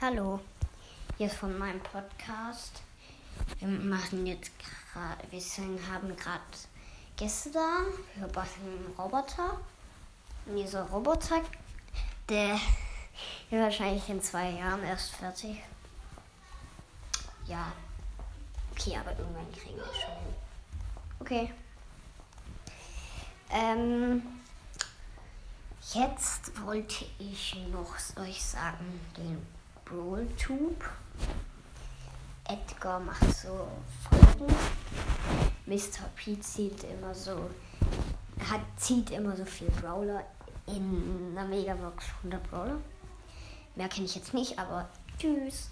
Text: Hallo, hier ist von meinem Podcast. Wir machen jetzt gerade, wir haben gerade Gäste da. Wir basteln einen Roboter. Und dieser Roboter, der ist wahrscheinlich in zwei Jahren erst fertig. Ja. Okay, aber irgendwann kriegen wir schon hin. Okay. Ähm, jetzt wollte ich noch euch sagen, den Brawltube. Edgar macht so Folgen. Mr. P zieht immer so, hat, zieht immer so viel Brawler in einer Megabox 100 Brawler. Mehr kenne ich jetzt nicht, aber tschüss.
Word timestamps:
Hallo, 0.00 0.38
hier 1.16 1.26
ist 1.26 1.34
von 1.34 1.58
meinem 1.58 1.80
Podcast. 1.80 2.82
Wir 3.58 3.66
machen 3.66 4.24
jetzt 4.28 4.52
gerade, 4.92 5.24
wir 5.28 5.92
haben 5.92 6.16
gerade 6.16 6.40
Gäste 7.16 7.50
da. 7.50 7.80
Wir 8.14 8.28
basteln 8.28 8.68
einen 8.68 8.94
Roboter. 8.96 9.58
Und 10.46 10.54
dieser 10.54 10.84
Roboter, 10.84 11.42
der 12.28 12.54
ist 13.50 13.60
wahrscheinlich 13.60 14.08
in 14.08 14.22
zwei 14.22 14.50
Jahren 14.50 14.84
erst 14.84 15.16
fertig. 15.16 15.64
Ja. 17.48 17.72
Okay, 18.70 18.96
aber 18.96 19.18
irgendwann 19.18 19.50
kriegen 19.50 19.78
wir 19.78 19.84
schon 19.86 20.14
hin. 20.14 20.34
Okay. 21.18 21.52
Ähm, 23.50 24.22
jetzt 25.92 26.64
wollte 26.64 27.04
ich 27.18 27.56
noch 27.72 27.96
euch 28.16 28.40
sagen, 28.40 29.00
den 29.16 29.57
Brawltube. 29.88 30.84
Edgar 32.44 33.00
macht 33.00 33.36
so 33.36 33.68
Folgen. 34.08 34.54
Mr. 35.66 36.08
P 36.16 36.38
zieht 36.40 36.84
immer 36.84 37.14
so, 37.14 37.50
hat, 38.50 38.60
zieht 38.76 39.10
immer 39.10 39.36
so 39.36 39.44
viel 39.44 39.68
Brawler 39.70 40.24
in 40.66 41.36
einer 41.36 41.46
Megabox 41.46 42.04
100 42.18 42.50
Brawler. 42.50 42.78
Mehr 43.76 43.88
kenne 43.88 44.06
ich 44.06 44.14
jetzt 44.14 44.34
nicht, 44.34 44.58
aber 44.58 44.88
tschüss. 45.18 45.70